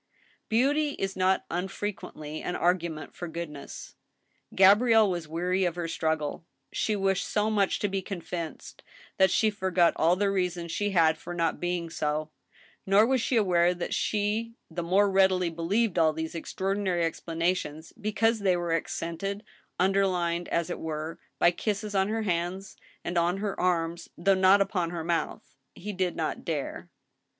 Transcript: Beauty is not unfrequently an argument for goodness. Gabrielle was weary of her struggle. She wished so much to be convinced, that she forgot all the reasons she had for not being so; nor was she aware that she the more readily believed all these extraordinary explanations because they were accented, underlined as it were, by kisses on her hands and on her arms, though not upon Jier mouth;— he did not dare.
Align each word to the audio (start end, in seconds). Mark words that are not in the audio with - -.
Beauty 0.49 0.93
is 0.97 1.15
not 1.15 1.45
unfrequently 1.51 2.41
an 2.41 2.55
argument 2.55 3.13
for 3.13 3.27
goodness. 3.27 3.93
Gabrielle 4.55 5.07
was 5.11 5.27
weary 5.27 5.63
of 5.63 5.75
her 5.75 5.87
struggle. 5.87 6.43
She 6.73 6.95
wished 6.95 7.27
so 7.27 7.51
much 7.51 7.77
to 7.77 7.87
be 7.87 8.01
convinced, 8.01 8.81
that 9.19 9.29
she 9.29 9.51
forgot 9.51 9.93
all 9.97 10.15
the 10.15 10.31
reasons 10.31 10.71
she 10.71 10.89
had 10.89 11.19
for 11.19 11.35
not 11.35 11.59
being 11.59 11.91
so; 11.91 12.31
nor 12.87 13.05
was 13.05 13.21
she 13.21 13.35
aware 13.35 13.75
that 13.75 13.93
she 13.93 14.55
the 14.71 14.81
more 14.81 15.07
readily 15.07 15.51
believed 15.51 15.99
all 15.99 16.13
these 16.13 16.33
extraordinary 16.33 17.05
explanations 17.05 17.93
because 18.01 18.39
they 18.39 18.57
were 18.57 18.73
accented, 18.73 19.43
underlined 19.79 20.47
as 20.47 20.71
it 20.71 20.79
were, 20.79 21.19
by 21.37 21.51
kisses 21.51 21.93
on 21.93 22.07
her 22.07 22.23
hands 22.23 22.75
and 23.05 23.19
on 23.19 23.37
her 23.37 23.59
arms, 23.59 24.09
though 24.17 24.33
not 24.33 24.61
upon 24.61 24.89
Jier 24.89 25.05
mouth;— 25.05 25.57
he 25.75 25.93
did 25.93 26.15
not 26.15 26.43
dare. 26.43 26.89